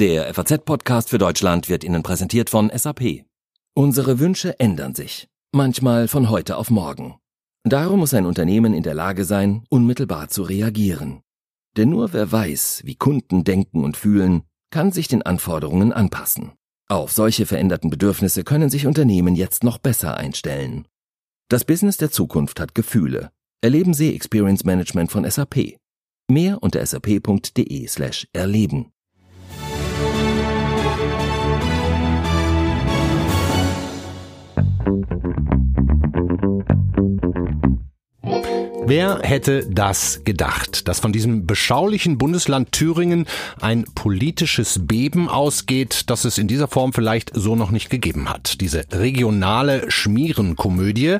[0.00, 3.26] Der FAZ-Podcast für Deutschland wird Ihnen präsentiert von SAP.
[3.74, 7.14] Unsere Wünsche ändern sich, manchmal von heute auf morgen.
[7.62, 11.20] Darum muss ein Unternehmen in der Lage sein, unmittelbar zu reagieren.
[11.76, 16.54] Denn nur wer weiß, wie Kunden denken und fühlen, kann sich den Anforderungen anpassen.
[16.88, 20.88] Auf solche veränderten Bedürfnisse können sich Unternehmen jetzt noch besser einstellen.
[21.48, 23.30] Das Business der Zukunft hat Gefühle.
[23.60, 25.76] Erleben Sie Experience Management von SAP.
[26.28, 28.90] Mehr unter sap.de slash erleben.
[38.86, 43.24] Wer hätte das gedacht, dass von diesem beschaulichen Bundesland Thüringen
[43.58, 48.60] ein politisches Beben ausgeht, das es in dieser Form vielleicht so noch nicht gegeben hat?
[48.60, 51.16] Diese regionale Schmierenkomödie,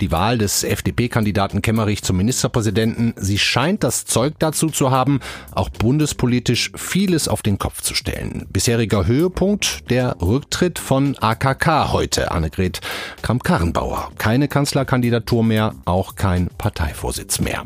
[0.00, 5.18] die Wahl des FDP-Kandidaten Kemmerich zum Ministerpräsidenten, sie scheint das Zeug dazu zu haben,
[5.50, 8.46] auch bundespolitisch vieles auf den Kopf zu stellen.
[8.48, 12.80] Bisheriger Höhepunkt der Rücktritt von AKK heute, Annegret
[13.22, 14.12] Kramp-Karrenbauer.
[14.18, 17.07] Keine Kanzlerkandidatur mehr, auch kein Parteivorsitz.
[17.08, 17.64] Parteivorsitz mehr.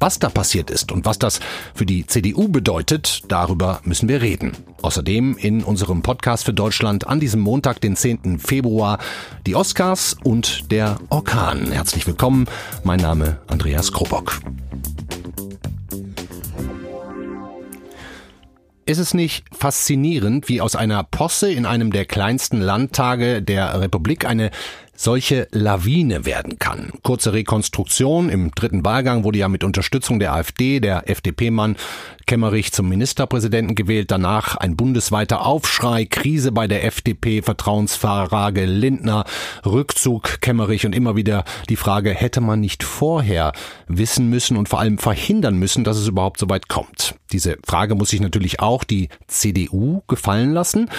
[0.00, 1.40] Was da passiert ist und was das
[1.74, 4.52] für die CDU bedeutet, darüber müssen wir reden.
[4.80, 8.38] Außerdem in unserem Podcast für Deutschland an diesem Montag, den 10.
[8.38, 8.98] Februar,
[9.46, 11.72] die Oscars und der Orkan.
[11.72, 12.46] Herzlich willkommen,
[12.84, 14.40] mein Name Andreas Krobock.
[18.86, 24.24] Ist es nicht faszinierend, wie aus einer Posse in einem der kleinsten Landtage der Republik
[24.24, 24.50] eine
[24.98, 26.90] solche Lawine werden kann.
[27.02, 28.28] Kurze Rekonstruktion.
[28.28, 31.76] Im dritten Wahlgang wurde ja mit Unterstützung der AfD der FDP-Mann
[32.26, 34.10] Kemmerich zum Ministerpräsidenten gewählt.
[34.10, 39.24] Danach ein bundesweiter Aufschrei, Krise bei der FDP, Vertrauensfrage Lindner,
[39.64, 43.52] Rückzug Kemmerich und immer wieder die Frage, hätte man nicht vorher
[43.86, 47.14] wissen müssen und vor allem verhindern müssen, dass es überhaupt so weit kommt?
[47.32, 50.90] Diese Frage muss sich natürlich auch die CDU gefallen lassen.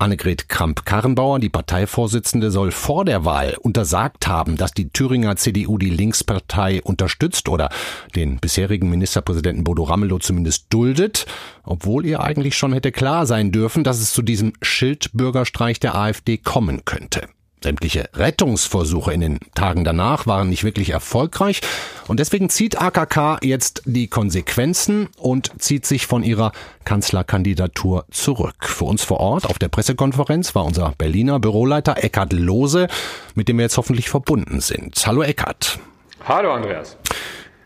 [0.00, 5.90] Annegret Kramp-Karrenbauer, die Parteivorsitzende, soll vor der Wahl untersagt haben, dass die Thüringer CDU die
[5.90, 7.68] Linkspartei unterstützt oder
[8.14, 11.26] den bisherigen Ministerpräsidenten Bodo Ramelow zumindest duldet,
[11.64, 16.38] obwohl ihr eigentlich schon hätte klar sein dürfen, dass es zu diesem Schildbürgerstreich der AfD
[16.38, 17.28] kommen könnte.
[17.62, 21.60] Sämtliche Rettungsversuche in den Tagen danach waren nicht wirklich erfolgreich
[22.06, 26.52] und deswegen zieht AKK jetzt die Konsequenzen und zieht sich von ihrer
[26.84, 28.64] Kanzlerkandidatur zurück.
[28.64, 32.86] Für uns vor Ort auf der Pressekonferenz war unser Berliner Büroleiter Eckhard Lose,
[33.34, 35.04] mit dem wir jetzt hoffentlich verbunden sind.
[35.04, 35.80] Hallo Eckhard.
[36.24, 36.96] Hallo Andreas.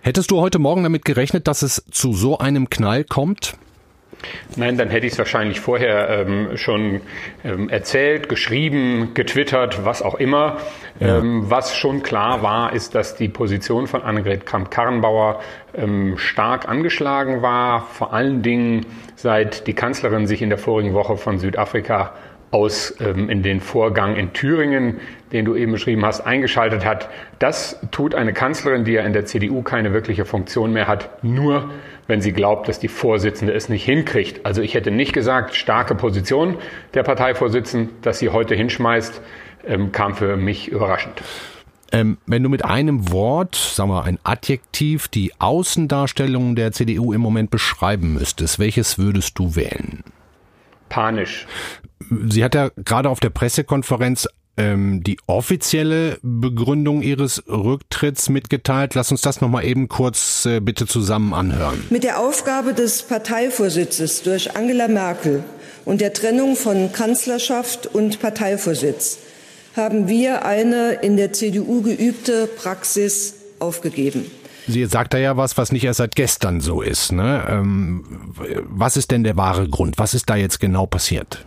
[0.01, 3.55] Hättest du heute Morgen damit gerechnet, dass es zu so einem Knall kommt?
[4.57, 7.01] Nein, dann hätte ich es wahrscheinlich vorher ähm, schon
[7.45, 10.59] ähm, erzählt, geschrieben, getwittert, was auch immer.
[11.01, 11.19] Ja.
[11.19, 15.41] Ähm, was schon klar war, ist, dass die Position von Annegret Kramp-Karrenbauer
[15.75, 21.17] ähm, stark angeschlagen war, vor allen Dingen seit die Kanzlerin sich in der vorigen Woche
[21.17, 22.13] von Südafrika
[22.53, 25.01] aus ähm, in den Vorgang in Thüringen,
[25.33, 27.09] den du eben beschrieben hast, eingeschaltet hat.
[27.39, 31.71] Das tut eine Kanzlerin, die ja in der CDU keine wirkliche Funktion mehr hat, nur
[32.07, 34.45] wenn sie glaubt, dass die Vorsitzende es nicht hinkriegt.
[34.45, 36.59] Also ich hätte nicht gesagt, starke Position
[36.95, 39.21] der Parteivorsitzenden, dass sie heute hinschmeißt,
[39.67, 41.23] ähm, kam für mich überraschend.
[41.91, 47.21] Ähm, wenn du mit einem Wort, sagen wir ein Adjektiv, die Außendarstellung der CDU im
[47.21, 50.03] Moment beschreiben müsstest, welches würdest du wählen?
[50.89, 51.47] Panisch.
[52.29, 58.95] Sie hat ja gerade auf der Pressekonferenz ähm, die offizielle Begründung Ihres Rücktritts mitgeteilt.
[58.95, 61.83] Lass uns das nochmal eben kurz äh, bitte zusammen anhören.
[61.91, 65.43] Mit der Aufgabe des Parteivorsitzes durch Angela Merkel
[65.85, 69.19] und der Trennung von Kanzlerschaft und Parteivorsitz
[69.75, 74.31] haben wir eine in der CDU geübte Praxis aufgegeben.
[74.69, 77.11] Sie sagt da ja was, was nicht erst seit gestern so ist.
[77.11, 77.43] Ne?
[77.49, 78.05] Ähm,
[78.65, 79.99] was ist denn der wahre Grund?
[79.99, 81.45] Was ist da jetzt genau passiert?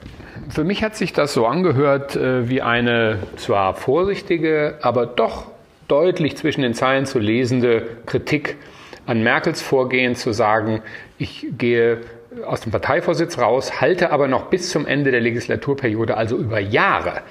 [0.50, 5.48] Für mich hat sich das so angehört äh, wie eine zwar vorsichtige, aber doch
[5.88, 8.58] deutlich zwischen den Zeilen zu lesende Kritik
[9.06, 10.82] an Merkels Vorgehen zu sagen,
[11.18, 12.02] ich gehe
[12.46, 17.22] aus dem Parteivorsitz raus, halte aber noch bis zum Ende der Legislaturperiode, also über Jahre,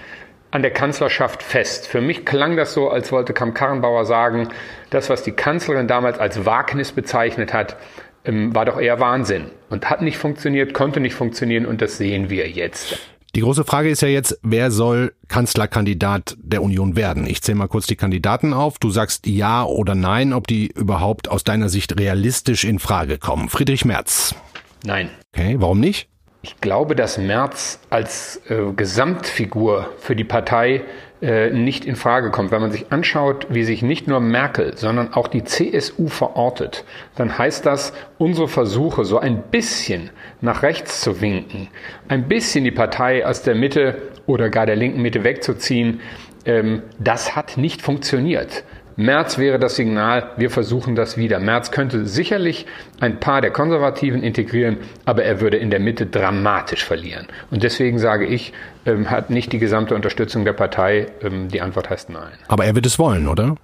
[0.51, 1.89] an der Kanzlerschaft fest.
[1.89, 4.49] Für mich klang das so, als wollte Kamm-Karrenbauer sagen,
[4.91, 7.77] das, was die Kanzlerin damals als Wagnis bezeichnet hat,
[8.25, 12.31] ähm, war doch eher Wahnsinn und hat nicht funktioniert, konnte nicht funktionieren und das sehen
[12.31, 13.14] wir jetzt.
[13.35, 17.27] Die große Frage ist ja jetzt, wer soll Kanzlerkandidat der Union werden?
[17.27, 18.79] Ich zähle mal kurz die Kandidaten auf.
[18.79, 23.49] Du sagst ja oder nein, ob die überhaupt aus deiner Sicht realistisch in Frage kommen.
[23.49, 24.37] Friedrich Merz.
[24.85, 25.11] Nein.
[25.35, 26.09] Okay, warum nicht?
[26.43, 30.85] Ich glaube, dass Merz als äh, Gesamtfigur für die Partei
[31.21, 32.53] äh, nicht in Frage kommt.
[32.53, 36.85] Wenn man sich anschaut, wie sich nicht nur Merkel, sondern auch die CSU verortet,
[37.17, 40.11] dann heißt das, unsere Versuche, so ein bisschen
[40.41, 41.69] nach rechts zu winken,
[42.09, 43.97] ein bisschen die Partei aus der Mitte
[44.27, 46.01] oder gar der linken Mitte wegzuziehen,
[46.45, 48.65] ähm, das hat nicht funktioniert.
[48.97, 51.41] März wäre das Signal, wir versuchen das wieder.
[51.41, 52.67] März könnte sicherlich
[53.01, 57.27] ein paar der Konservativen integrieren, aber er würde in der Mitte dramatisch verlieren.
[57.51, 58.53] Und deswegen sage ich,
[58.87, 61.09] ähm, hat nicht die gesamte Unterstützung der Partei.
[61.23, 62.35] Ähm, die Antwort heißt nein.
[62.47, 63.57] Aber er wird es wollen, oder?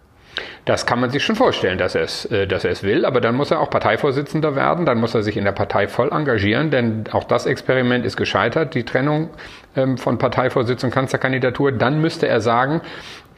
[0.64, 3.20] Das kann man sich schon vorstellen, dass er es, äh, dass er es will, aber
[3.20, 6.70] dann muss er auch Parteivorsitzender werden, dann muss er sich in der Partei voll engagieren,
[6.70, 9.30] denn auch das Experiment ist gescheitert, die Trennung
[9.76, 11.72] ähm, von Parteivorsitz und Kanzlerkandidatur.
[11.72, 12.80] Dann müsste er sagen,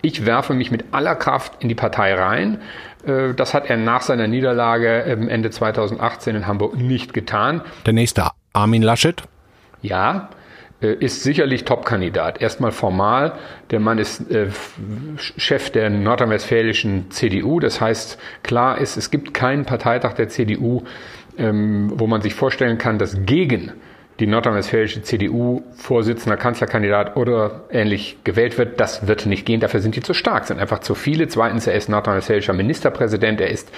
[0.03, 2.61] ich werfe mich mit aller Kraft in die Partei rein.
[3.07, 7.63] Äh, das hat er nach seiner Niederlage Ende 2018 in Hamburg nicht getan.
[7.87, 9.23] Der nächste Armin Laschet?
[9.81, 10.29] Ja,
[10.89, 12.41] ist sicherlich Top-Kandidat.
[12.41, 13.35] Erstmal formal.
[13.71, 14.49] Der Mann ist äh,
[15.17, 17.61] Chef der nordrhein-westfälischen CDU.
[17.61, 20.83] Das heißt, klar ist, es gibt keinen Parteitag der CDU,
[21.39, 23.73] ähm, wo man sich vorstellen kann, dass gegen
[24.21, 29.61] die nordrhein-westfälische CDU Vorsitzender, Kanzlerkandidat oder ähnlich gewählt wird, das wird nicht gehen.
[29.61, 31.29] Dafür sind die zu stark, sind einfach zu viele.
[31.29, 33.41] Zweitens, er ist nordrhein-westfälischer Ministerpräsident.
[33.41, 33.73] Er ist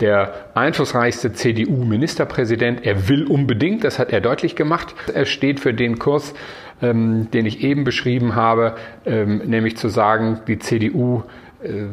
[0.00, 2.84] der einflussreichste CDU-Ministerpräsident.
[2.84, 4.94] Er will unbedingt, das hat er deutlich gemacht.
[5.12, 6.34] Er steht für den Kurs,
[6.82, 11.22] ähm, den ich eben beschrieben habe, ähm, nämlich zu sagen, die CDU
[11.62, 11.84] äh,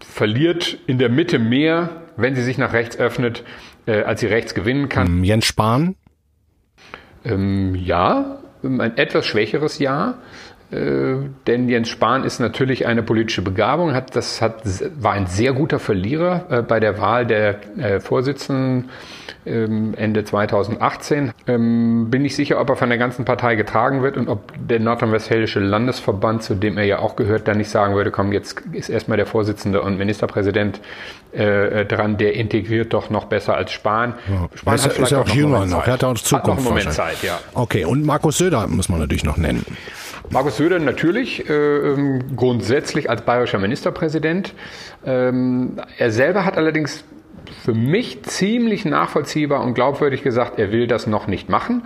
[0.00, 3.44] verliert in der Mitte mehr, wenn sie sich nach rechts öffnet,
[3.86, 5.24] äh, als sie rechts gewinnen kann.
[5.24, 5.94] Jens Spahn
[7.24, 10.18] ähm, ja, ein etwas schwächeres Jahr.
[10.74, 14.62] Äh, denn Jens Spahn ist natürlich eine politische Begabung, hat, das hat,
[15.00, 18.90] war ein sehr guter Verlierer äh, bei der Wahl der äh, Vorsitzenden
[19.46, 21.32] ähm, Ende 2018.
[21.46, 24.80] Ähm, bin nicht sicher, ob er von der ganzen Partei getragen wird und ob der
[24.80, 28.88] nordrhein-westfälische Landesverband, zu dem er ja auch gehört, dann nicht sagen würde, komm, jetzt ist
[28.88, 30.80] erstmal der Vorsitzende und Ministerpräsident
[31.32, 34.14] äh, dran, der integriert doch noch besser als Spahn.
[34.28, 34.48] Ja.
[34.54, 36.32] Spahn ist, hat ist ja auch jünger noch, er hat auch Zukunft.
[36.32, 37.38] Hat noch einen Moment Zeit, ja.
[37.52, 39.64] Okay, und Markus Söder muss man natürlich noch nennen.
[40.30, 44.54] Markus Söder natürlich äh, ähm, grundsätzlich als bayerischer Ministerpräsident.
[45.04, 47.04] Ähm, er selber hat allerdings
[47.62, 51.82] für mich ziemlich nachvollziehbar und glaubwürdig gesagt, er will das noch nicht machen.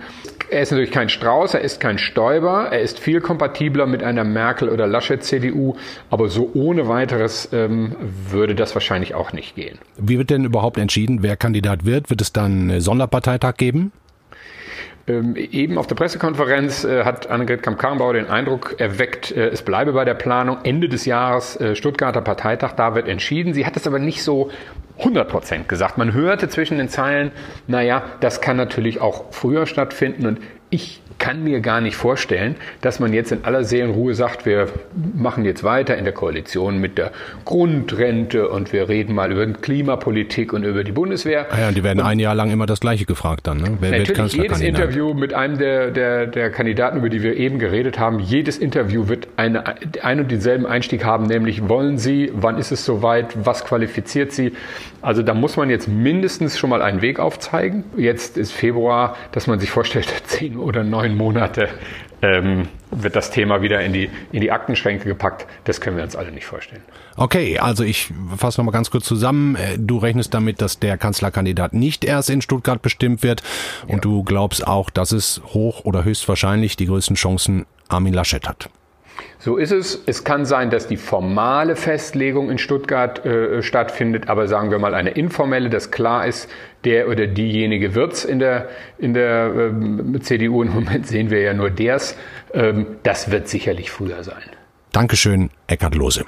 [0.49, 4.23] Er ist natürlich kein Strauß, er ist kein Stoiber, er ist viel kompatibler mit einer
[4.23, 5.75] Merkel- oder Laschet-CDU,
[6.09, 7.95] aber so ohne weiteres ähm,
[8.29, 9.77] würde das wahrscheinlich auch nicht gehen.
[9.97, 12.09] Wie wird denn überhaupt entschieden, wer Kandidat wird?
[12.09, 13.91] Wird es dann einen Sonderparteitag geben?
[15.07, 19.93] Ähm, eben auf der Pressekonferenz äh, hat Annegret Kamp-Karrenbauer den Eindruck erweckt, äh, es bleibe
[19.93, 23.53] bei der Planung Ende des Jahres äh, Stuttgarter Parteitag, da wird entschieden.
[23.53, 24.51] Sie hat es aber nicht so
[24.99, 25.97] 100 Prozent gesagt.
[25.97, 27.31] Man hörte zwischen den Zeilen,
[27.67, 30.39] naja, das kann natürlich auch früher stattfinden und
[30.69, 34.69] ich kann mir gar nicht vorstellen, dass man jetzt in aller Seelenruhe sagt, wir
[35.15, 37.11] machen jetzt weiter in der Koalition mit der
[37.43, 41.47] Grundrente und wir reden mal über Klimapolitik und über die Bundeswehr.
[41.51, 43.57] Ah ja, die werden und ein Jahr lang immer das Gleiche gefragt dann.
[43.57, 43.77] Ne?
[43.81, 47.99] Wer natürlich jedes Interview mit einem der, der, der Kandidaten, über die wir eben geredet
[47.99, 49.63] haben, jedes Interview wird eine,
[50.01, 54.53] ein und denselben Einstieg haben, nämlich wollen Sie, wann ist es soweit, was qualifiziert Sie?
[55.01, 57.83] Also da muss man jetzt mindestens schon mal einen Weg aufzeigen.
[57.97, 61.69] Jetzt ist Februar, dass man sich vorstellt, zehn oder neun Monate
[62.21, 65.45] ähm, wird das Thema wieder in die, in die Aktenschränke gepackt.
[65.63, 66.81] Das können wir uns alle nicht vorstellen.
[67.15, 69.55] Okay, also ich fasse nochmal ganz kurz zusammen.
[69.55, 73.43] Äh, du rechnest damit, dass der Kanzlerkandidat nicht erst in Stuttgart bestimmt wird
[73.83, 74.01] und ja.
[74.01, 78.69] du glaubst auch, dass es hoch oder höchstwahrscheinlich die größten Chancen Armin Laschet hat.
[79.41, 80.03] So ist es.
[80.05, 84.93] Es kann sein, dass die formale Festlegung in Stuttgart äh, stattfindet, aber sagen wir mal
[84.93, 86.49] eine informelle, dass klar ist,
[86.83, 88.67] der oder diejenige wird's in der,
[88.97, 90.61] in der ähm, CDU.
[90.61, 92.17] Im Moment sehen wir ja nur ders.
[92.53, 94.43] Ähm, das wird sicherlich früher sein.
[94.91, 96.25] Dankeschön, Eckhard Lose.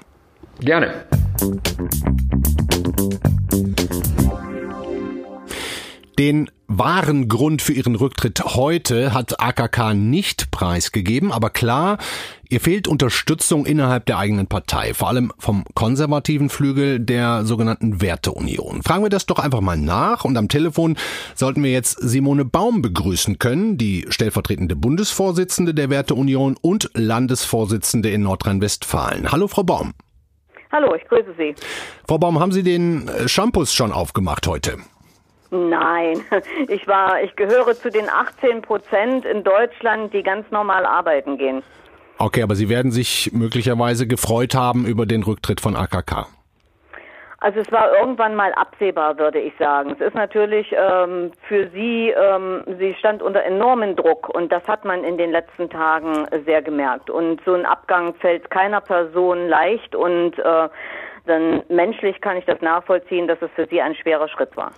[0.61, 0.93] Gerne.
[6.17, 11.97] Den wahren Grund für ihren Rücktritt heute hat AKK nicht preisgegeben, aber klar,
[12.47, 18.83] ihr fehlt Unterstützung innerhalb der eigenen Partei, vor allem vom konservativen Flügel der sogenannten Werteunion.
[18.83, 20.95] Fragen wir das doch einfach mal nach und am Telefon
[21.35, 28.23] sollten wir jetzt Simone Baum begrüßen können, die stellvertretende Bundesvorsitzende der Werteunion und Landesvorsitzende in
[28.23, 29.31] Nordrhein-Westfalen.
[29.31, 29.93] Hallo Frau Baum.
[30.71, 31.53] Hallo, ich grüße Sie.
[32.07, 34.77] Frau Baum, haben Sie den Shampoos schon aufgemacht heute?
[35.51, 36.23] Nein,
[36.69, 41.61] ich war, ich gehöre zu den 18 Prozent in Deutschland, die ganz normal arbeiten gehen.
[42.17, 46.27] Okay, aber Sie werden sich möglicherweise gefreut haben über den Rücktritt von AKK.
[47.39, 49.95] Also es war irgendwann mal absehbar, würde ich sagen.
[49.99, 54.85] Es ist natürlich ähm, für sie, ähm, sie stand unter enormen Druck und das hat
[54.85, 57.09] man in den letzten Tagen sehr gemerkt.
[57.09, 60.69] Und so ein Abgang fällt keiner Person leicht und äh,
[61.25, 64.71] dann menschlich kann ich das nachvollziehen, dass es für sie ein schwerer Schritt war.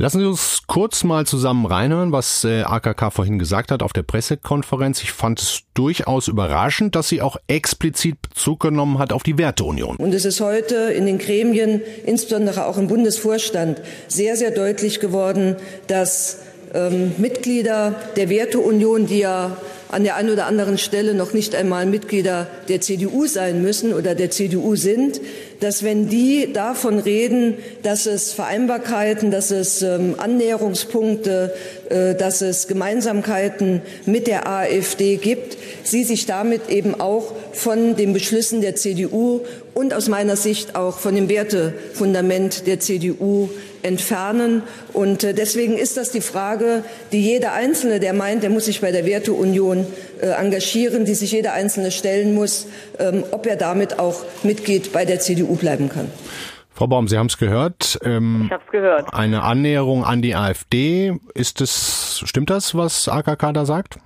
[0.00, 4.04] Lassen Sie uns kurz mal zusammen reinhören, was äh, AKK vorhin gesagt hat auf der
[4.04, 5.02] Pressekonferenz.
[5.02, 9.96] Ich fand es durchaus überraschend, dass sie auch explizit Bezug genommen hat auf die Werteunion.
[9.96, 15.56] Und es ist heute in den Gremien, insbesondere auch im Bundesvorstand, sehr, sehr deutlich geworden,
[15.88, 16.42] dass
[16.74, 19.56] ähm, Mitglieder der Werteunion, die ja
[19.90, 24.14] an der einen oder anderen Stelle noch nicht einmal Mitglieder der CDU sein müssen oder
[24.14, 25.20] der CDU sind,
[25.60, 31.54] dass wenn die davon reden, dass es Vereinbarkeiten, dass es ähm, Annäherungspunkte,
[31.88, 38.12] äh, dass es Gemeinsamkeiten mit der AfD gibt, sie sich damit eben auch von den
[38.12, 39.40] Beschlüssen der CDU
[39.74, 43.48] und aus meiner Sicht auch von dem Wertefundament der CDU
[43.82, 44.62] entfernen.
[44.92, 48.80] Und äh, deswegen ist das die Frage, die jeder Einzelne, der meint, der muss sich
[48.80, 49.86] bei der Werteunion
[50.20, 52.66] äh, engagieren, die sich jeder Einzelne stellen muss,
[52.98, 56.10] ähm, ob er damit auch Mitglied bei der CDU bleiben kann.
[56.78, 57.98] Frau Baum, Sie haben es gehört.
[58.04, 59.12] Ähm, ich habe es gehört.
[59.12, 61.18] Eine Annäherung an die AfD.
[61.34, 63.98] Ist es, stimmt das, was AKK da sagt?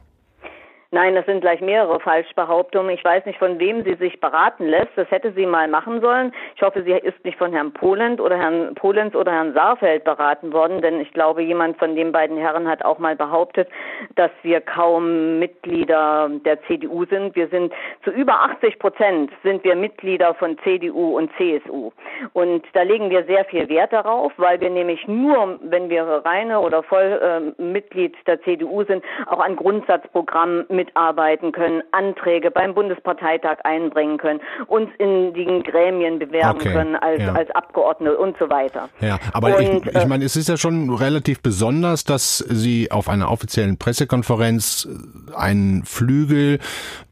[0.94, 2.90] Nein, das sind gleich mehrere Falschbehauptungen.
[2.90, 4.90] Ich weiß nicht, von wem sie sich beraten lässt.
[4.94, 6.34] Das hätte sie mal machen sollen.
[6.54, 10.52] Ich hoffe, sie ist nicht von Herrn Polenz oder Herrn Polenz oder Herrn Saarfeld beraten
[10.52, 13.70] worden, denn ich glaube, jemand von den beiden Herren hat auch mal behauptet,
[14.16, 17.34] dass wir kaum Mitglieder der CDU sind.
[17.36, 17.72] Wir sind
[18.04, 21.90] zu über 80 Prozent sind wir Mitglieder von CDU und CSU.
[22.34, 26.60] Und da legen wir sehr viel Wert darauf, weil wir nämlich nur, wenn wir reine
[26.60, 32.74] oder voll äh, Mitglied der CDU sind, auch ein Grundsatzprogramm mit mitarbeiten können, Anträge beim
[32.74, 37.32] Bundesparteitag einbringen können, uns in den Gremien bewerben okay, können als, ja.
[37.32, 38.88] als Abgeordnete und so weiter.
[39.00, 42.90] Ja, aber und, ich, ich äh, meine, es ist ja schon relativ besonders, dass Sie
[42.90, 44.88] auf einer offiziellen Pressekonferenz
[45.34, 46.58] einen Flügel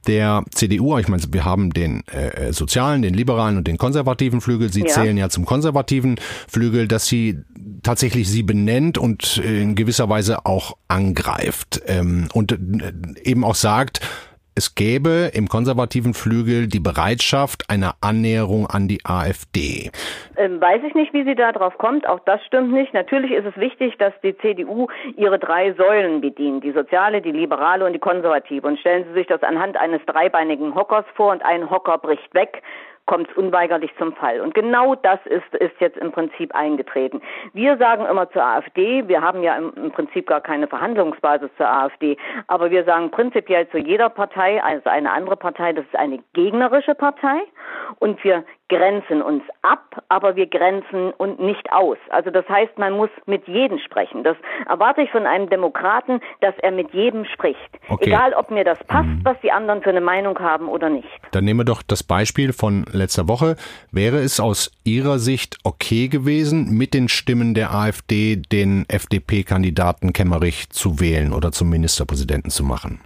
[0.07, 4.73] der CDU, ich meine, wir haben den äh, sozialen, den liberalen und den konservativen Flügel.
[4.73, 4.87] Sie ja.
[4.87, 6.17] zählen ja zum konservativen
[6.49, 7.41] Flügel, dass sie
[7.83, 12.59] tatsächlich sie benennt und in gewisser Weise auch angreift ähm, und äh,
[13.23, 14.01] eben auch sagt,
[14.61, 19.91] es gäbe im konservativen Flügel die Bereitschaft einer Annäherung an die AfD.
[20.37, 22.07] Ähm, weiß ich nicht, wie sie da drauf kommt.
[22.07, 22.93] Auch das stimmt nicht.
[22.93, 26.63] Natürlich ist es wichtig, dass die CDU ihre drei Säulen bedient.
[26.63, 28.67] Die soziale, die liberale und die konservative.
[28.67, 32.63] Und stellen Sie sich das anhand eines dreibeinigen Hockers vor und ein Hocker bricht weg
[33.11, 34.41] kommt es unweigerlich zum Fall.
[34.41, 37.21] Und genau das ist, ist jetzt im Prinzip eingetreten.
[37.53, 41.69] Wir sagen immer zur AfD, wir haben ja im, im Prinzip gar keine Verhandlungsbasis zur
[41.69, 46.21] AfD, aber wir sagen prinzipiell zu jeder Partei, also eine andere Partei, das ist eine
[46.35, 47.41] gegnerische Partei
[47.99, 51.99] und wir grenzen uns ab, aber wir grenzen und nicht aus.
[52.09, 54.25] Also das heißt, man muss mit jedem sprechen.
[54.25, 54.37] Das
[54.67, 57.59] erwarte ich von einem Demokraten, dass er mit jedem spricht.
[57.89, 58.07] Okay.
[58.07, 59.21] Egal, ob mir das passt, mhm.
[59.25, 61.09] was die anderen für eine Meinung haben oder nicht.
[61.33, 63.57] Dann nehmen wir doch das Beispiel von letzter Woche.
[63.91, 70.71] Wäre es aus Ihrer Sicht okay gewesen, mit den Stimmen der AfD den FDP-Kandidaten Kemmerich
[70.71, 73.01] zu wählen oder zum Ministerpräsidenten zu machen?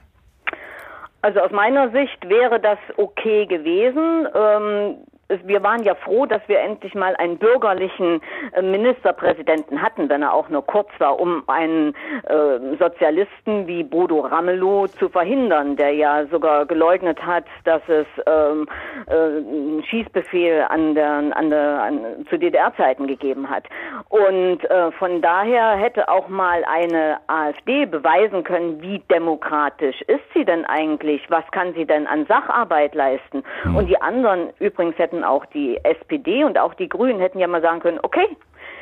[1.25, 4.29] Also aus meiner Sicht wäre das okay gewesen.
[4.35, 4.97] Ähm,
[5.45, 8.21] wir waren ja froh, dass wir endlich mal einen bürgerlichen
[8.53, 14.21] äh, Ministerpräsidenten hatten, wenn er auch nur kurz war, um einen äh, Sozialisten wie Bodo
[14.21, 18.69] Ramelow zu verhindern, der ja sogar geleugnet hat, dass es ähm,
[19.07, 23.65] äh, einen Schießbefehl an der, an der, an, zu DDR-Zeiten gegeben hat.
[24.09, 30.45] Und äh, von daher hätte auch mal eine AfD beweisen können, wie demokratisch ist sie
[30.45, 31.23] denn eigentlich?
[31.31, 33.43] Was kann sie denn an Sacharbeit leisten?
[33.63, 33.77] Hm.
[33.77, 37.63] Und die anderen übrigens hätten auch die SPD und auch die Grünen hätten ja mal
[37.63, 38.27] sagen können, okay,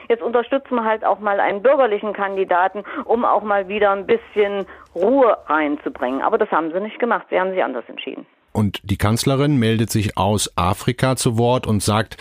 [0.09, 4.67] jetzt unterstützen wir halt auch mal einen bürgerlichen Kandidaten, um auch mal wieder ein bisschen
[4.95, 6.23] Ruhe reinzubringen.
[6.23, 7.27] Aber das haben sie nicht gemacht.
[7.31, 8.27] Sie haben sich anders entschieden.
[8.53, 12.19] Und die Kanzlerin meldet sich aus Afrika zu Wort und sagt,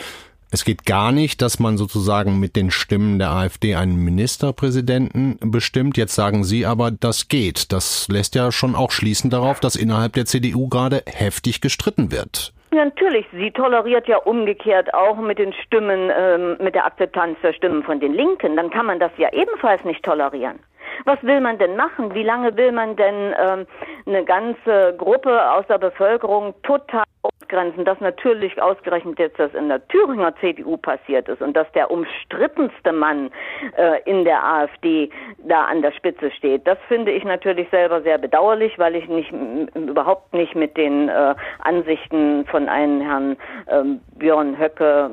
[0.54, 5.98] es geht gar nicht, dass man sozusagen mit den Stimmen der AfD einen Ministerpräsidenten bestimmt.
[5.98, 7.72] Jetzt sagen Sie aber, das geht.
[7.72, 12.54] Das lässt ja schon auch schließen darauf, dass innerhalb der CDU gerade heftig gestritten wird.
[12.74, 13.26] Ja, natürlich.
[13.34, 18.00] Sie toleriert ja umgekehrt auch mit den Stimmen, ähm, mit der Akzeptanz der Stimmen von
[18.00, 18.56] den Linken.
[18.56, 20.60] Dann kann man das ja ebenfalls nicht tolerieren.
[21.04, 22.14] Was will man denn machen?
[22.14, 23.68] Wie lange will man denn ähm,
[24.06, 27.04] eine ganze Gruppe aus der Bevölkerung total
[27.52, 31.92] ausgrenzen, dass natürlich ausgerechnet jetzt das in der Thüringer CDU passiert ist und dass der
[31.92, 33.32] umstrittenste Mann
[33.78, 35.10] äh, in der AfD
[35.48, 36.66] da an der Spitze steht.
[36.66, 39.32] Das finde ich natürlich selber sehr bedauerlich, weil ich nicht
[39.76, 43.38] überhaupt nicht mit den äh, Ansichten von einem Herrn
[43.70, 45.12] ähm, Björn Höcke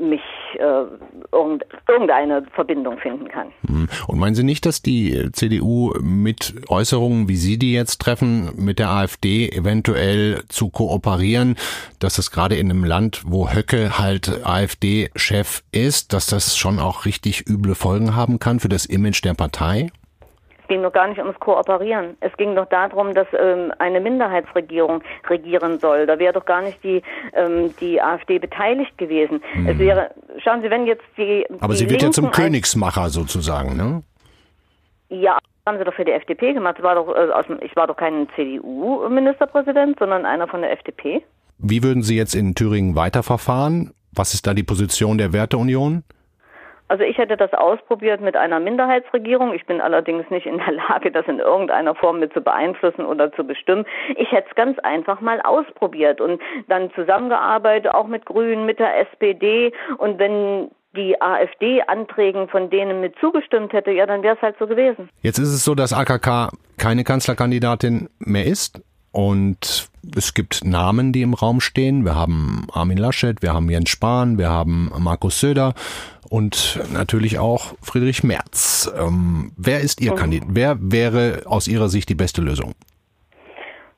[0.00, 0.20] mich
[0.58, 0.84] äh,
[1.86, 3.48] irgendeine Verbindung finden kann.
[3.66, 3.88] Hm.
[4.06, 8.78] Und meinen Sie nicht, dass die CDU mit Äußerungen, wie Sie die jetzt treffen, mit
[8.78, 11.56] der AfD eventuell zu kooperieren,
[11.98, 17.04] dass es gerade in einem Land, wo Höcke halt AfD-Chef ist, dass das schon auch
[17.04, 19.90] richtig üble Folgen haben kann für das Image der Partei?
[20.70, 22.16] Ging doch gar nicht ums Kooperieren.
[22.20, 26.06] Es ging doch darum, dass ähm, eine Minderheitsregierung regieren soll.
[26.06, 27.02] Da wäre doch gar nicht die,
[27.34, 29.42] ähm, die AfD beteiligt gewesen.
[29.52, 29.66] Hm.
[29.66, 31.44] Es wäre, schauen Sie, wenn jetzt die.
[31.60, 34.02] Aber die sie wird ja zum Königsmacher sozusagen, ne?
[35.08, 36.76] Ja, haben sie doch für die FDP gemacht.
[36.78, 41.22] Ich war doch, äh, ich war doch kein CDU-Ministerpräsident, sondern einer von der FDP.
[41.58, 43.92] Wie würden Sie jetzt in Thüringen weiterverfahren?
[44.12, 46.04] Was ist da die Position der Werteunion?
[46.90, 49.54] Also ich hätte das ausprobiert mit einer Minderheitsregierung.
[49.54, 53.32] Ich bin allerdings nicht in der Lage, das in irgendeiner Form mit zu beeinflussen oder
[53.32, 53.86] zu bestimmen.
[54.16, 58.98] Ich hätte es ganz einfach mal ausprobiert und dann zusammengearbeitet, auch mit Grünen, mit der
[59.02, 59.72] SPD.
[59.98, 64.56] Und wenn die AfD Anträgen von denen mit zugestimmt hätte, ja, dann wäre es halt
[64.58, 65.08] so gewesen.
[65.22, 68.82] Jetzt ist es so, dass AKK keine Kanzlerkandidatin mehr ist.
[69.12, 72.04] Und es gibt Namen, die im Raum stehen.
[72.04, 75.74] Wir haben Armin Laschet, wir haben Jens Spahn, wir haben Markus Söder
[76.28, 78.92] und natürlich auch Friedrich Merz.
[78.96, 80.16] Ähm, wer ist Ihr mhm.
[80.16, 80.48] Kandidat?
[80.52, 82.74] Wer wäre aus Ihrer Sicht die beste Lösung?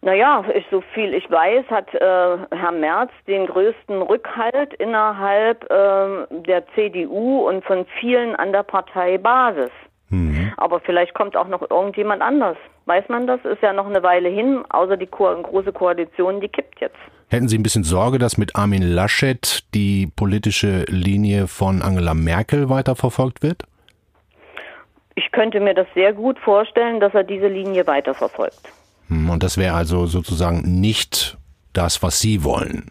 [0.04, 6.26] Naja, ich, so viel ich weiß, hat äh, Herr Merz den größten Rückhalt innerhalb äh,
[6.42, 9.70] der CDU und von vielen an der Parteibasis.
[10.12, 10.52] Mhm.
[10.58, 12.58] Aber vielleicht kommt auch noch irgendjemand anders.
[12.84, 13.40] Weiß man das?
[13.44, 16.96] Ist ja noch eine Weile hin, außer die Ko große Koalition, die kippt jetzt.
[17.28, 22.68] Hätten Sie ein bisschen Sorge, dass mit Armin Laschet die politische Linie von Angela Merkel
[22.68, 23.62] weiterverfolgt wird?
[25.14, 28.60] Ich könnte mir das sehr gut vorstellen, dass er diese Linie weiterverfolgt.
[29.08, 31.38] Hm, und das wäre also sozusagen nicht
[31.72, 32.90] das, was Sie wollen.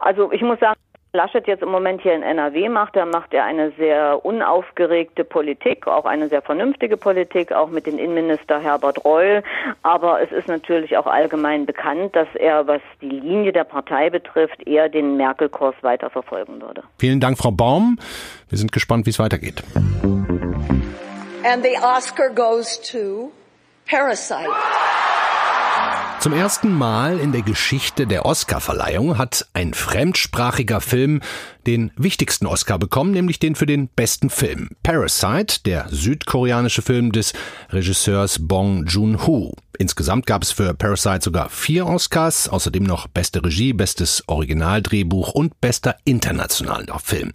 [0.00, 0.80] Also ich muss sagen,
[1.14, 5.86] Laschet jetzt im Moment hier in NRW macht, da macht er eine sehr unaufgeregte Politik,
[5.86, 9.42] auch eine sehr vernünftige Politik, auch mit dem Innenminister Herbert Reul.
[9.82, 14.66] Aber es ist natürlich auch allgemein bekannt, dass er, was die Linie der Partei betrifft,
[14.66, 16.82] eher den Merkel-Kurs weiterverfolgen würde.
[16.98, 17.98] Vielen Dank, Frau Baum.
[18.48, 19.62] Wir sind gespannt, wie es weitergeht.
[21.44, 23.30] And the Oscar goes to
[23.84, 24.48] Parasite.
[26.20, 31.20] Zum ersten Mal in der Geschichte der Oscarverleihung hat ein fremdsprachiger Film
[31.66, 34.70] den wichtigsten Oscar bekommen, nämlich den für den besten Film.
[34.82, 37.32] Parasite, der südkoreanische Film des
[37.70, 39.56] Regisseurs Bong Joon-ho.
[39.78, 45.60] Insgesamt gab es für Parasite sogar vier Oscars, außerdem noch beste Regie, bestes Originaldrehbuch und
[45.60, 47.32] bester internationaler Film.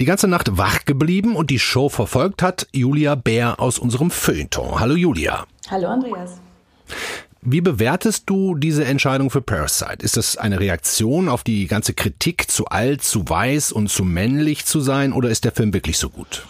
[0.00, 4.80] Die ganze Nacht wach geblieben und die Show verfolgt hat Julia Bär aus unserem Feuilleton.
[4.80, 5.46] Hallo Julia.
[5.70, 6.40] Hallo Andreas.
[7.48, 9.98] Wie bewertest du diese Entscheidung für Parasite?
[10.00, 14.66] Ist das eine Reaktion auf die ganze Kritik, zu alt, zu weiß und zu männlich
[14.66, 16.44] zu sein, oder ist der Film wirklich so gut?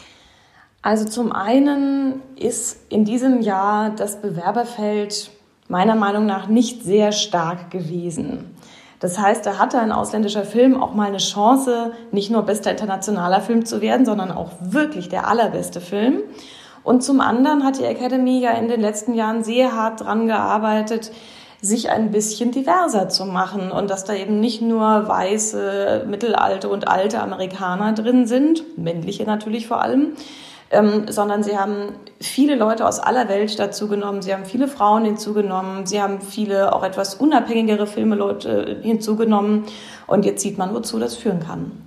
[0.80, 5.30] Also zum einen ist in diesem Jahr das Bewerberfeld
[5.68, 8.56] meiner Meinung nach nicht sehr stark gewesen.
[8.98, 13.42] Das heißt, da hatte ein ausländischer Film auch mal eine Chance, nicht nur bester internationaler
[13.42, 16.20] Film zu werden, sondern auch wirklich der allerbeste Film.
[16.86, 21.10] Und zum anderen hat die Academy ja in den letzten Jahren sehr hart dran gearbeitet,
[21.60, 26.86] sich ein bisschen diverser zu machen und dass da eben nicht nur weiße, mittelalte und
[26.86, 30.12] alte Amerikaner drin sind, männliche natürlich vor allem,
[30.70, 31.88] ähm, sondern sie haben
[32.20, 36.72] viele Leute aus aller Welt dazu genommen, sie haben viele Frauen hinzugenommen, sie haben viele
[36.72, 39.64] auch etwas unabhängigere Filmeleute hinzugenommen
[40.06, 41.85] und jetzt sieht man, wozu das führen kann.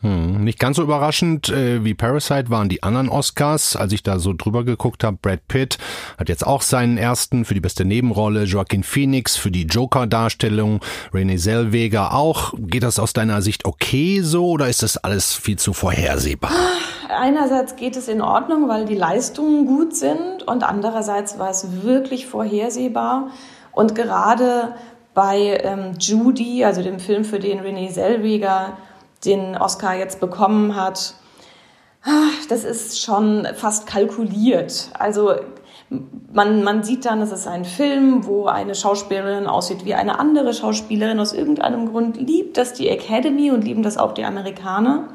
[0.00, 3.74] Hm, nicht ganz so überraschend äh, wie Parasite waren die anderen Oscars.
[3.74, 5.78] Als ich da so drüber geguckt habe, Brad Pitt
[6.18, 10.80] hat jetzt auch seinen ersten für die beste Nebenrolle, Joaquin Phoenix für die Joker-Darstellung,
[11.12, 12.54] Renee Zellweger auch.
[12.56, 16.52] Geht das aus deiner Sicht okay so oder ist das alles viel zu vorhersehbar?
[17.08, 22.26] Einerseits geht es in Ordnung, weil die Leistungen gut sind und andererseits war es wirklich
[22.26, 23.30] vorhersehbar
[23.72, 24.74] und gerade
[25.14, 28.76] bei ähm, Judy, also dem Film, für den Renee Zellweger
[29.24, 31.14] den Oscar jetzt bekommen hat,
[32.04, 34.90] ah, das ist schon fast kalkuliert.
[34.98, 35.34] Also
[36.32, 40.52] man, man sieht dann, es ist ein Film, wo eine Schauspielerin aussieht wie eine andere
[40.52, 41.20] Schauspielerin.
[41.20, 45.08] Aus irgendeinem Grund liebt das die Academy und lieben das auch die Amerikaner.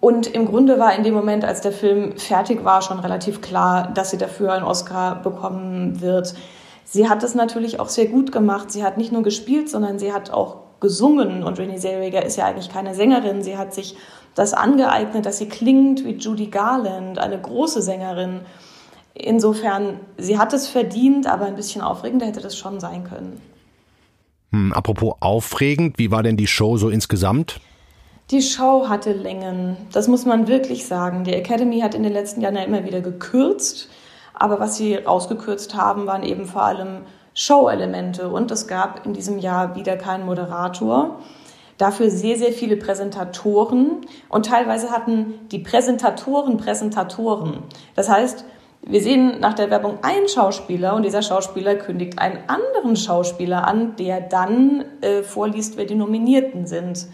[0.00, 3.90] Und im Grunde war in dem Moment, als der Film fertig war, schon relativ klar,
[3.92, 6.34] dass sie dafür einen Oscar bekommen wird.
[6.84, 8.70] Sie hat es natürlich auch sehr gut gemacht.
[8.70, 12.46] Sie hat nicht nur gespielt, sondern sie hat auch gesungen und Renée Zellweger ist ja
[12.46, 13.42] eigentlich keine Sängerin.
[13.42, 13.96] Sie hat sich
[14.34, 18.40] das angeeignet, dass sie klingt wie Judy Garland, eine große Sängerin.
[19.14, 23.40] Insofern, sie hat es verdient, aber ein bisschen aufregender hätte das schon sein können.
[24.52, 27.60] Hm, apropos aufregend, wie war denn die Show so insgesamt?
[28.30, 31.24] Die Show hatte Längen, das muss man wirklich sagen.
[31.24, 33.88] Die Academy hat in den letzten Jahren ja immer wieder gekürzt,
[34.34, 37.00] aber was sie rausgekürzt haben, waren eben vor allem
[37.34, 41.18] Show-Elemente und es gab in diesem Jahr wieder keinen Moderator.
[41.76, 47.62] Dafür sehr, sehr viele Präsentatoren und teilweise hatten die Präsentatoren Präsentatoren.
[47.94, 48.44] Das heißt,
[48.82, 53.96] wir sehen nach der Werbung einen Schauspieler und dieser Schauspieler kündigt einen anderen Schauspieler an,
[53.96, 57.06] der dann äh, vorliest, wer die Nominierten sind.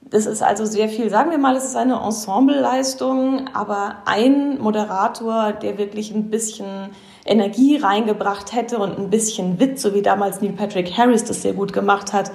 [0.00, 5.52] Das ist also sehr viel, sagen wir mal, es ist eine Ensembleleistung, aber ein Moderator,
[5.52, 6.90] der wirklich ein bisschen
[7.24, 11.52] Energie reingebracht hätte und ein bisschen Witz, so wie damals Neil Patrick Harris das sehr
[11.52, 12.32] gut gemacht hat,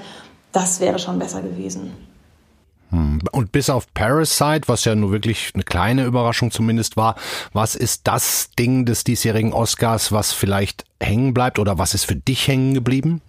[0.51, 1.91] das wäre schon besser gewesen.
[2.89, 3.19] Hm.
[3.31, 7.15] Und bis auf Parasite, was ja nur wirklich eine kleine Überraschung zumindest war,
[7.51, 12.15] was ist das Ding des diesjährigen Oscars, was vielleicht hängen bleibt oder was ist für
[12.15, 13.21] dich hängen geblieben?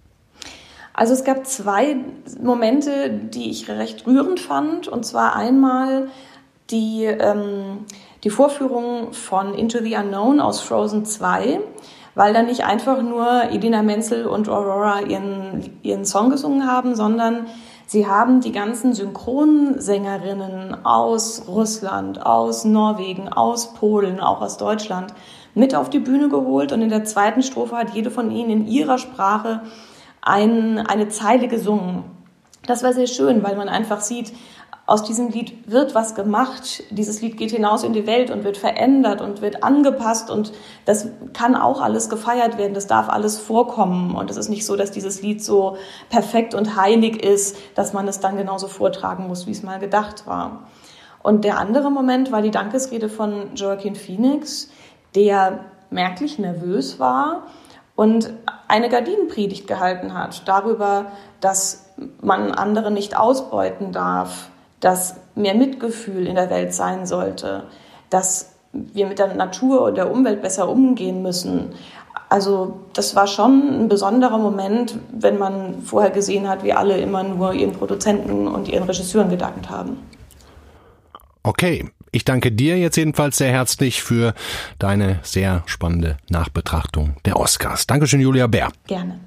[0.93, 1.95] Also es gab zwei
[2.41, 4.87] Momente, die ich recht rührend fand.
[4.87, 6.09] Und zwar einmal
[6.71, 7.85] die, ähm,
[8.23, 11.59] die Vorführung von Into the Unknown aus Frozen 2,
[12.15, 17.47] weil da nicht einfach nur Edina Menzel und Aurora ihren, ihren Song gesungen haben, sondern
[17.87, 25.13] sie haben die ganzen Synchronsängerinnen aus Russland, aus Norwegen, aus Polen, auch aus Deutschland
[25.55, 26.71] mit auf die Bühne geholt.
[26.73, 29.61] Und in der zweiten Strophe hat jede von ihnen in ihrer Sprache
[30.21, 32.03] ein, eine Zeile gesungen.
[32.65, 34.33] Das war sehr schön, weil man einfach sieht,
[34.89, 36.83] aus diesem Lied wird was gemacht.
[36.89, 40.51] Dieses Lied geht hinaus in die Welt und wird verändert und wird angepasst und
[40.85, 42.73] das kann auch alles gefeiert werden.
[42.73, 45.77] Das darf alles vorkommen und es ist nicht so, dass dieses Lied so
[46.09, 50.25] perfekt und heilig ist, dass man es dann genauso vortragen muss, wie es mal gedacht
[50.25, 50.63] war.
[51.21, 54.71] Und der andere Moment war die Dankesrede von Joaquin Phoenix,
[55.13, 57.43] der merklich nervös war
[57.95, 58.33] und
[58.67, 66.35] eine Gardinenpredigt gehalten hat darüber, dass man andere nicht ausbeuten darf, dass mehr Mitgefühl in
[66.35, 67.63] der Welt sein sollte,
[68.09, 71.73] dass wir mit der Natur und der Umwelt besser umgehen müssen.
[72.29, 77.23] Also das war schon ein besonderer Moment, wenn man vorher gesehen hat, wie alle immer
[77.23, 79.97] nur ihren Produzenten und ihren Regisseuren gedankt haben.
[81.41, 84.33] Okay, ich danke dir jetzt jedenfalls sehr herzlich für
[84.77, 87.87] deine sehr spannende Nachbetrachtung der Oscars.
[87.87, 88.69] Dankeschön, Julia Bär.
[88.85, 89.19] Gerne.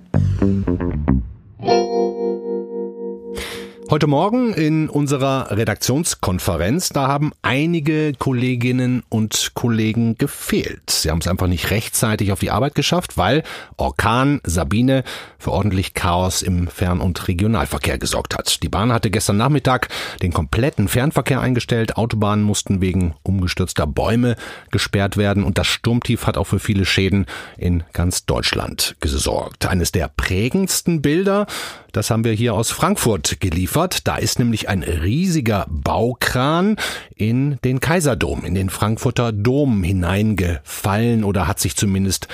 [3.92, 10.88] Heute Morgen in unserer Redaktionskonferenz, da haben einige Kolleginnen und Kollegen gefehlt.
[10.88, 13.42] Sie haben es einfach nicht rechtzeitig auf die Arbeit geschafft, weil
[13.76, 15.04] Orkan Sabine
[15.38, 18.62] für ordentlich Chaos im Fern- und Regionalverkehr gesorgt hat.
[18.62, 19.88] Die Bahn hatte gestern Nachmittag
[20.22, 21.98] den kompletten Fernverkehr eingestellt.
[21.98, 24.36] Autobahnen mussten wegen umgestürzter Bäume
[24.70, 27.26] gesperrt werden und das Sturmtief hat auch für viele Schäden
[27.58, 29.66] in ganz Deutschland gesorgt.
[29.66, 31.46] Eines der prägendsten Bilder
[31.92, 34.06] das haben wir hier aus Frankfurt geliefert.
[34.08, 36.76] Da ist nämlich ein riesiger Baukran
[37.14, 42.28] in den Kaiserdom, in den Frankfurter Dom hineingefallen oder hat sich zumindest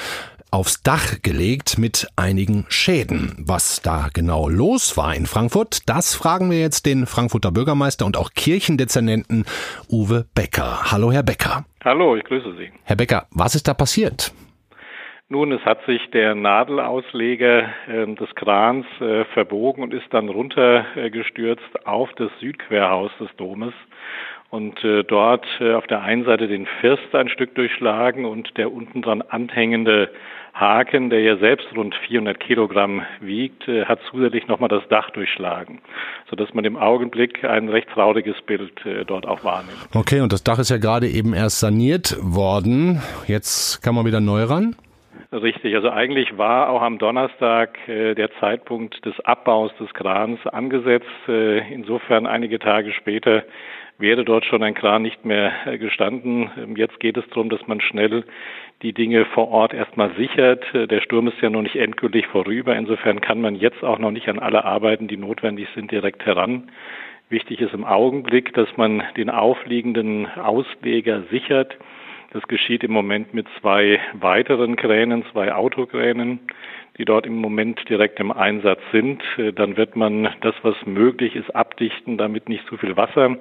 [0.51, 3.35] aufs Dach gelegt mit einigen Schäden.
[3.38, 8.16] Was da genau los war in Frankfurt, das fragen wir jetzt den Frankfurter Bürgermeister und
[8.16, 9.44] auch Kirchendezernenten
[9.90, 10.90] Uwe Becker.
[10.90, 11.64] Hallo, Herr Becker.
[11.85, 12.71] Hallo, ich grüße Sie.
[12.85, 14.33] Herr Becker, was ist da passiert?
[15.31, 21.87] Nun, es hat sich der Nadelausleger äh, des Krans äh, verbogen und ist dann runtergestürzt
[21.87, 23.75] auf das Südquerhaus des Domes
[24.49, 28.73] und äh, dort äh, auf der einen Seite den First ein Stück durchschlagen und der
[28.73, 30.11] unten dran anhängende
[30.55, 35.81] Haken, der ja selbst rund 400 Kilogramm wiegt, äh, hat zusätzlich nochmal das Dach durchschlagen,
[36.31, 39.77] sodass man im Augenblick ein recht trauriges Bild äh, dort auch wahrnimmt.
[39.95, 43.03] Okay, und das Dach ist ja gerade eben erst saniert worden.
[43.27, 44.75] Jetzt kann man wieder neu ran?
[45.31, 51.07] Richtig, also eigentlich war auch am Donnerstag äh, der Zeitpunkt des Abbaus des Krans angesetzt.
[51.29, 53.45] Äh, insofern einige Tage später
[53.99, 56.51] wäre dort schon ein Kran nicht mehr äh, gestanden.
[56.57, 58.25] Ähm, jetzt geht es darum, dass man schnell
[58.81, 60.64] die Dinge vor Ort erstmal sichert.
[60.75, 62.75] Äh, der Sturm ist ja noch nicht endgültig vorüber.
[62.75, 66.71] Insofern kann man jetzt auch noch nicht an alle Arbeiten, die notwendig sind, direkt heran.
[67.29, 71.77] Wichtig ist im Augenblick, dass man den aufliegenden Ausleger sichert.
[72.31, 76.41] Das geschieht im Moment mit zwei weiteren Kränen, zwei Autokränen,
[76.99, 79.23] die dort im Moment direkt im Einsatz sind.
[79.55, 83.37] Dann wird man das, was möglich ist, abdichten, damit nicht zu viel Wasser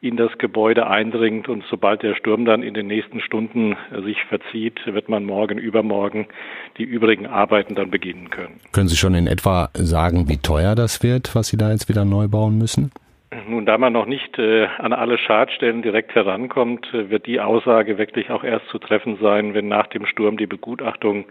[0.00, 1.48] in das Gebäude eindringt.
[1.48, 6.26] Und sobald der Sturm dann in den nächsten Stunden sich verzieht, wird man morgen, übermorgen
[6.78, 8.60] die übrigen Arbeiten dann beginnen können.
[8.72, 12.04] Können Sie schon in etwa sagen, wie teuer das wird, was Sie da jetzt wieder
[12.04, 12.90] neu bauen müssen?
[13.48, 17.98] Nun, da man noch nicht äh, an alle Schadstellen direkt herankommt, äh, wird die Aussage
[17.98, 21.26] wirklich auch erst zu treffen sein, wenn nach dem Sturm die Begutachtung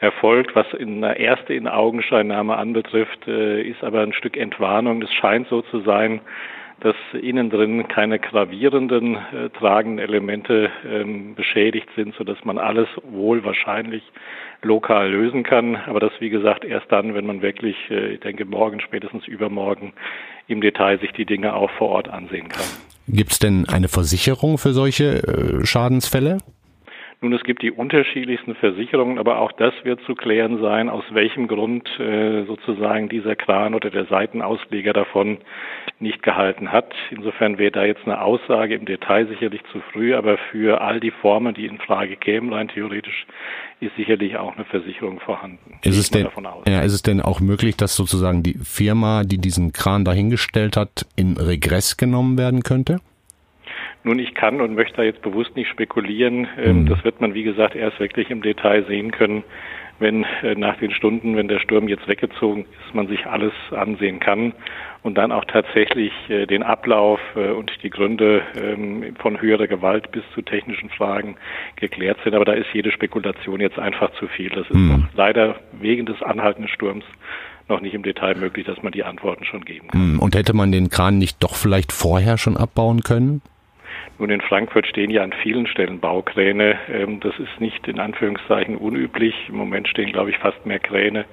[0.00, 0.56] erfolgt.
[0.56, 5.02] Was in einer erste in Augenscheinnahme anbetrifft, äh, ist aber ein Stück Entwarnung.
[5.02, 6.20] Es scheint so zu sein,
[6.80, 13.44] dass innen drin keine gravierenden äh, tragenden Elemente ähm, beschädigt sind, sodass man alles wohl
[13.44, 14.02] wahrscheinlich
[14.62, 15.76] lokal lösen kann.
[15.76, 19.92] Aber das, wie gesagt, erst dann, wenn man wirklich, äh, ich denke, morgen, spätestens übermorgen
[20.46, 22.64] im Detail sich die Dinge auch vor Ort ansehen kann.
[23.06, 26.38] Gibt es denn eine Versicherung für solche äh, Schadensfälle?
[27.24, 31.48] Nun, es gibt die unterschiedlichsten Versicherungen, aber auch das wird zu klären sein, aus welchem
[31.48, 35.38] Grund äh, sozusagen dieser Kran oder der Seitenausleger davon
[36.00, 36.92] nicht gehalten hat.
[37.10, 41.12] Insofern wäre da jetzt eine Aussage im Detail sicherlich zu früh, aber für all die
[41.12, 43.24] Formen, die in Frage kämen, rein theoretisch,
[43.80, 45.78] ist sicherlich auch eine Versicherung vorhanden.
[45.82, 46.28] Ist es, denn,
[46.66, 51.06] ja, ist es denn auch möglich, dass sozusagen die Firma, die diesen Kran dahingestellt hat,
[51.16, 53.00] in Regress genommen werden könnte?
[54.04, 56.46] Nun, ich kann und möchte da jetzt bewusst nicht spekulieren.
[56.62, 56.86] Ähm, mhm.
[56.86, 59.44] Das wird man, wie gesagt, erst wirklich im Detail sehen können,
[59.98, 64.20] wenn äh, nach den Stunden, wenn der Sturm jetzt weggezogen ist, man sich alles ansehen
[64.20, 64.52] kann
[65.02, 70.10] und dann auch tatsächlich äh, den Ablauf äh, und die Gründe ähm, von höherer Gewalt
[70.12, 71.36] bis zu technischen Fragen
[71.76, 72.34] geklärt sind.
[72.34, 74.50] Aber da ist jede Spekulation jetzt einfach zu viel.
[74.50, 75.08] Das ist mhm.
[75.14, 77.04] leider wegen des anhaltenden Sturms
[77.68, 80.12] noch nicht im Detail möglich, dass man die Antworten schon geben kann.
[80.12, 80.18] Mhm.
[80.18, 83.40] Und hätte man den Kran nicht doch vielleicht vorher schon abbauen können?
[84.18, 86.78] Nun, in Frankfurt stehen ja an vielen Stellen Baukräne.
[86.88, 89.34] Ähm, das ist nicht in Anführungszeichen unüblich.
[89.48, 91.24] Im Moment stehen, glaube ich, fast mehr Kräne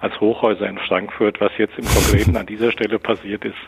[0.00, 1.40] als Hochhäuser in Frankfurt.
[1.40, 3.58] Was jetzt im Konkreten an dieser Stelle passiert ist,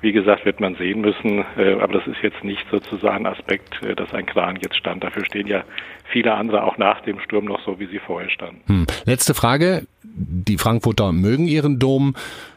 [0.00, 1.44] wie gesagt, wird man sehen müssen.
[1.56, 5.02] Äh, aber das ist jetzt nicht sozusagen Aspekt, äh, dass ein Kran jetzt stand.
[5.02, 5.64] Dafür stehen ja
[6.04, 8.60] viele andere auch nach dem Sturm noch so, wie sie vorher standen.
[8.66, 8.86] Hm.
[9.04, 9.86] Letzte Frage.
[10.04, 12.14] Die Frankfurter mögen ihren Dom.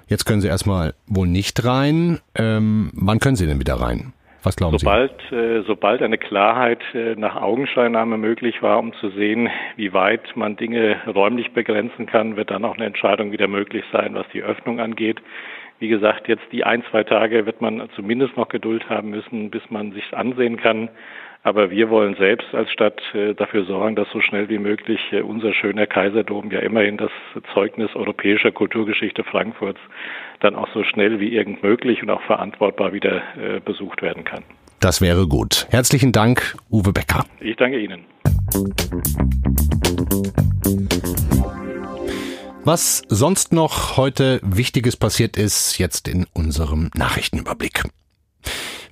[0.08, 2.20] Jetzt können sie erstmal wohl nicht rein.
[2.36, 4.14] Ähm, wann können sie denn wieder rein?
[4.46, 5.36] Was glauben sobald, Sie?
[5.36, 10.56] Äh, sobald eine Klarheit äh, nach Augenscheinnahme möglich war, um zu sehen, wie weit man
[10.56, 14.80] Dinge räumlich begrenzen kann, wird dann auch eine Entscheidung wieder möglich sein, was die Öffnung
[14.80, 15.20] angeht.
[15.80, 19.64] Wie gesagt, jetzt die ein, zwei Tage wird man zumindest noch Geduld haben müssen, bis
[19.70, 20.90] man sich ansehen kann.
[21.46, 25.22] Aber wir wollen selbst als Stadt äh, dafür sorgen, dass so schnell wie möglich äh,
[25.22, 27.12] unser schöner Kaiserdom, ja immerhin das
[27.54, 29.80] Zeugnis europäischer Kulturgeschichte Frankfurts,
[30.40, 34.44] dann auch so schnell wie irgend möglich und auch verantwortbar wieder äh, besucht werden kann.
[34.80, 35.68] Das wäre gut.
[35.70, 37.26] Herzlichen Dank, Uwe Becker.
[37.40, 38.06] Ich danke Ihnen.
[42.64, 47.84] Was sonst noch heute Wichtiges passiert ist, jetzt in unserem Nachrichtenüberblick.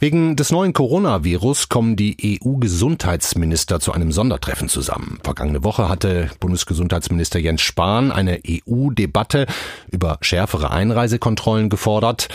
[0.03, 5.19] Wegen des neuen Coronavirus kommen die EU-Gesundheitsminister zu einem Sondertreffen zusammen.
[5.23, 9.47] Vergangene Woche hatte Bundesgesundheitsminister Jens Spahn eine EU-Debatte
[9.91, 12.27] über schärfere Einreisekontrollen gefordert.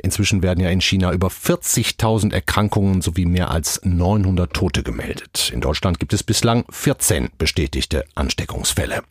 [0.00, 5.50] Inzwischen werden ja in China über 40.000 Erkrankungen sowie mehr als 900 Tote gemeldet.
[5.52, 9.02] In Deutschland gibt es bislang 14 bestätigte Ansteckungsfälle.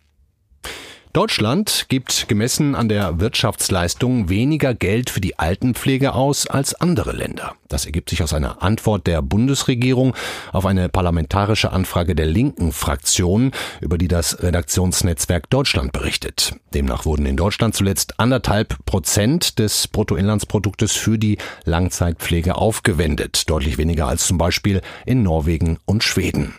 [1.15, 7.53] Deutschland gibt gemessen an der Wirtschaftsleistung weniger Geld für die Altenpflege aus als andere Länder.
[7.69, 10.13] Das ergibt sich aus einer Antwort der Bundesregierung
[10.51, 16.57] auf eine parlamentarische Anfrage der linken Fraktion, über die das Redaktionsnetzwerk Deutschland berichtet.
[16.73, 24.09] Demnach wurden in Deutschland zuletzt anderthalb Prozent des Bruttoinlandsproduktes für die Langzeitpflege aufgewendet, deutlich weniger
[24.09, 26.55] als zum Beispiel in Norwegen und Schweden.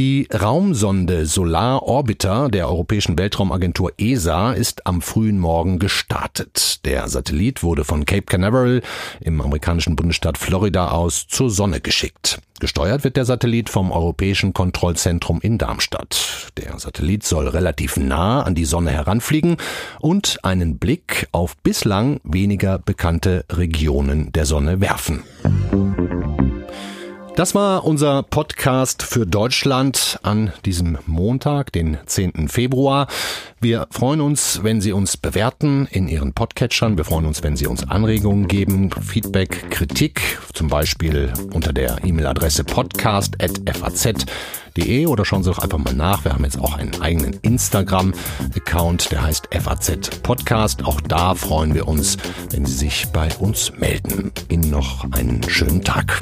[0.00, 6.86] Die Raumsonde Solar Orbiter der Europäischen Weltraumagentur ESA ist am frühen Morgen gestartet.
[6.86, 8.80] Der Satellit wurde von Cape Canaveral
[9.20, 12.40] im amerikanischen Bundesstaat Florida aus zur Sonne geschickt.
[12.60, 16.50] Gesteuert wird der Satellit vom Europäischen Kontrollzentrum in Darmstadt.
[16.56, 19.58] Der Satellit soll relativ nah an die Sonne heranfliegen
[20.00, 25.24] und einen Blick auf bislang weniger bekannte Regionen der Sonne werfen.
[27.40, 32.50] Das war unser Podcast für Deutschland an diesem Montag, den 10.
[32.50, 33.06] Februar.
[33.62, 36.98] Wir freuen uns, wenn Sie uns bewerten in Ihren Podcatchern.
[36.98, 40.20] Wir freuen uns, wenn Sie uns Anregungen geben, Feedback, Kritik,
[40.52, 46.26] zum Beispiel unter der E-Mail-Adresse podcast.faz.de oder schauen Sie doch einfach mal nach.
[46.26, 50.84] Wir haben jetzt auch einen eigenen Instagram-Account, der heißt FAZ Podcast.
[50.84, 52.18] Auch da freuen wir uns,
[52.50, 54.30] wenn Sie sich bei uns melden.
[54.50, 56.20] Ihnen noch einen schönen Tag.